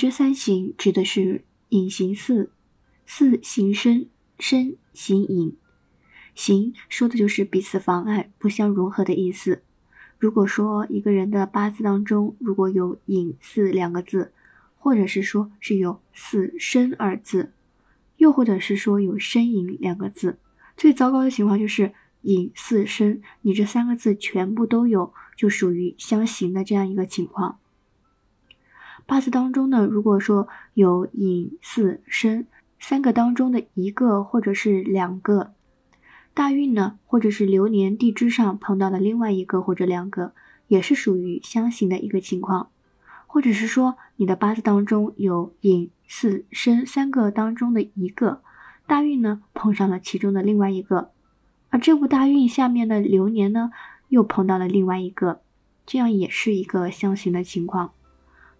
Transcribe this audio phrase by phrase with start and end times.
[0.00, 2.50] 支三行指的是隐形四，
[3.04, 5.58] 四行身身行隐。
[6.34, 9.62] 行说的就是彼此妨碍、不相融合的意思。
[10.18, 14.32] 如果说一个人的八字当中如果有隐四两个字，
[14.78, 17.52] 或者是说是有四生二字，
[18.16, 20.38] 又或者是说有身隐两个字，
[20.78, 21.92] 最糟糕的情况就是
[22.22, 27.58] 隐四身，你这三个字全部都有，就属于相形的这样一个情况。
[29.06, 32.46] 八字当中呢，如果说有寅、巳、申
[32.78, 35.52] 三个当中的一个或者是两个。
[36.32, 40.32] 大运呢，或者是流年地支上碰到的另外一个或者两个，
[40.68, 42.70] 也是属于相刑的一个情况，
[43.26, 48.42] 或者是说你的八字当中有寅巳申三个当中的一个，
[48.86, 51.10] 大运呢碰上了其中的另外一个，
[51.68, 53.72] 而这部大运下面的流年呢
[54.08, 55.42] 又碰到了另外一个，
[55.84, 57.92] 这样也是一个相刑的情况。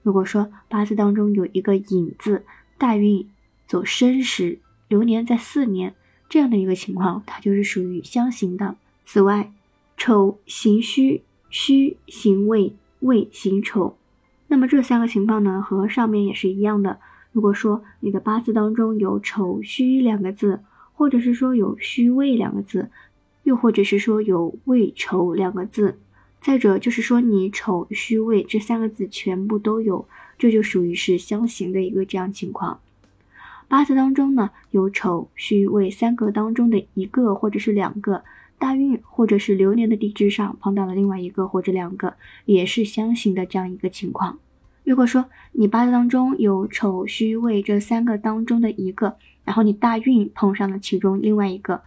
[0.02, 2.45] 如果说八字当中有一个寅字，
[2.78, 3.28] 大运
[3.66, 4.58] 走申时，
[4.88, 5.94] 流年在四年。
[6.28, 8.77] 这样的一个情况，它就是属于相刑的。
[9.05, 9.52] 此外，
[9.97, 13.97] 丑行戌，戌行未，未行丑。
[14.47, 17.00] 那么这三个情况呢，和上面也是一样的。
[17.32, 20.60] 如果说你的八字当中有丑戌两个字，
[20.94, 22.91] 或者是说有戌未两个字，
[23.42, 25.98] 又或者是说有未丑两个字，
[26.41, 30.06] 再者就是说你丑戌未这三个字全部都有，
[30.38, 32.80] 这就属于是相刑的一个这样情况。
[33.69, 38.24] 八字当中呢，有丑、戌、未三个当中的一个或者是两个
[38.58, 42.14] 大运，或者是流年的地支上碰到了另外一个或者两个，
[42.47, 44.38] 也是相刑的这样一个情况。
[44.82, 51.82] 如果说你八字当中有丑、戌、未这三个当中的一个，然后你大运碰上了其中另外一个，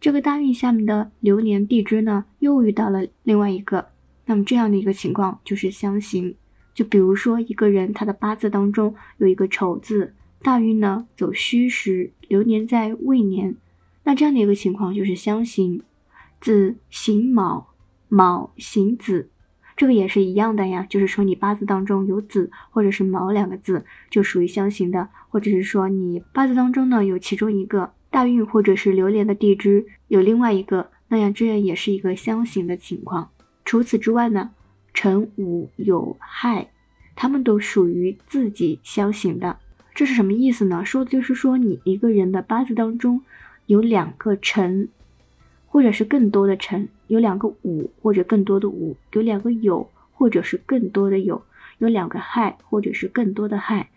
[0.00, 3.88] 这个大运下面的流年地支呢又遇到了另外一个，
[4.26, 6.34] 那么这样的一个情况就是相刑。
[6.74, 10.14] 就比如说一个人他的八字当中有一个丑字。
[10.42, 13.56] 大运呢走戌时，流年在未年，
[14.04, 15.82] 那这样的一个情况就是相刑，
[16.40, 17.70] 子刑卯，
[18.08, 19.30] 卯刑子，
[19.76, 20.86] 这个也是一样的呀。
[20.88, 33.28] 就是说你八字当中有子或者是卯两个字，就属于相刑的；或者是说你八字当中呢有其中一个大运或者是流年的地支有另外一个，那样这样也是一个相刑的情况。
[33.62, 34.52] 除此之外呢，
[34.94, 36.70] 辰午酉亥，
[37.14, 39.58] 他们都属于自己相刑的。
[39.94, 40.82] 这是什么意思呢？
[40.82, 43.20] 说的就是说，你一个人的八字当中
[43.66, 44.88] 有两个辰，
[45.66, 51.42] 或者是更多的辰，有两个午或者更多的午，有两个酉或者是更多的酉，
[51.76, 53.90] 有两个亥或者是更多的亥。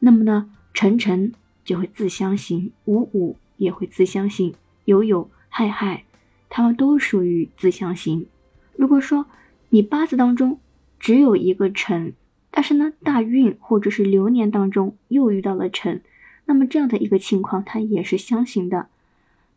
[0.00, 1.32] 那么呢，辰辰
[1.64, 4.54] 就会自相刑，午午也会自相刑，
[4.86, 6.04] 酉酉亥亥，
[6.48, 8.26] 它们都属于自相刑。
[8.74, 9.26] 如果说
[9.68, 10.58] 你八字当中
[10.98, 12.14] 只有一个辰，
[12.50, 16.02] 但是呢，大运或者是流年当中又遇到了辰，
[16.46, 18.88] 那么这样的一个情况，它也是相刑的。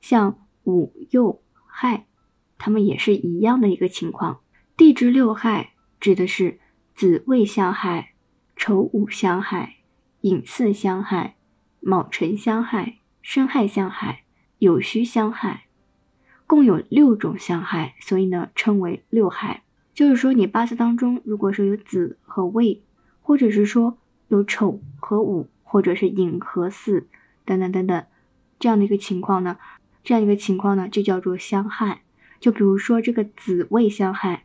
[0.02, 2.06] 像午酉亥，
[2.58, 4.42] 它们也是一样的一个情况。
[4.76, 5.72] 地支六害
[6.02, 6.60] 指的是
[6.94, 8.12] 子未相害、
[8.58, 9.78] 丑午相害、
[10.22, 11.36] 寅巳相害、
[11.80, 14.24] 卯辰相害、申亥相害、
[14.60, 15.64] 酉戌相害，
[16.46, 19.64] 共有六种相害，所以呢称为六害。
[19.94, 22.84] 就是说，你八字当中如果说有子和未，
[23.22, 23.98] 或者是说
[24.28, 27.08] 有丑和午，或者是寅和巳
[27.46, 28.06] 等等等等
[28.60, 29.58] 这样的一个情况呢，
[30.04, 32.02] 这样一个情况呢就叫做相害。
[32.42, 34.44] 就比如说这个子未相害，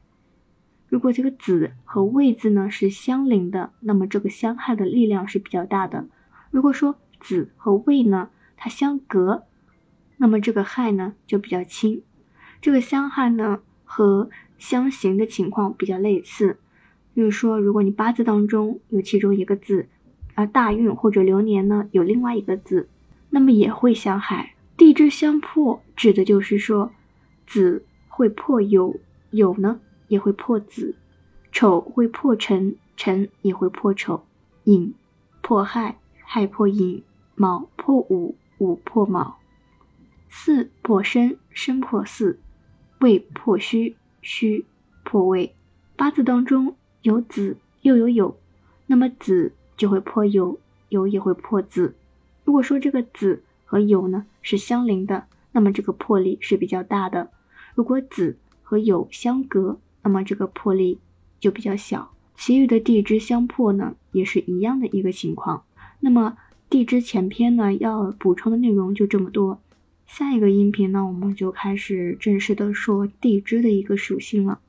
[0.88, 6.06] 如果这个子和未字呢是相邻的，那么这个相害的力量是比较大的。
[6.52, 9.44] 如果说子和未呢它相隔，
[10.18, 12.02] 那么这个害呢就比较轻。
[12.60, 16.58] 这个相害呢和相刑的情况比较类似，
[17.14, 19.88] 就是说，如果你八字当中有其中一个字，
[20.34, 22.88] 而大运或者流年呢有另外一个字，
[23.30, 24.54] 那么也会相害。
[24.76, 26.92] 地支相破，指的就是说，
[27.46, 28.98] 子会破酉，
[29.32, 30.96] 酉呢也会破子，
[31.52, 34.24] 丑会破辰，辰也会破丑，
[34.64, 34.92] 寅
[35.40, 37.02] 破亥，亥破寅，
[37.34, 39.38] 卯破午，五破卯，
[40.28, 42.38] 巳破申，申破巳，
[43.00, 43.96] 未破戌。
[44.20, 44.66] 戌
[45.04, 45.54] 破位，
[45.96, 48.34] 八字当中有子又有酉，
[48.86, 50.58] 那么子就会破酉，
[50.90, 51.94] 酉也会破子。
[52.44, 57.28] 如果说这个子和酉呢是相邻的，那么这个破力是比较大的；
[57.74, 60.98] 如果子和酉相隔，那么这个破力
[61.38, 62.12] 就比较小。
[62.34, 65.62] 其余的地支相破呢，也是一样的一个情况。
[66.00, 66.36] 那么
[66.70, 69.60] 地支前篇呢要补充的内容就这么多。
[70.06, 74.60] 下一个音频呢，我们就开始正式的说地支的一个属性了。